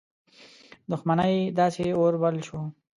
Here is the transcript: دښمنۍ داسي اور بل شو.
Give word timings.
دښمنۍ 0.91 1.35
داسي 1.57 1.87
اور 1.99 2.13
بل 2.21 2.35
شو. 2.47 2.59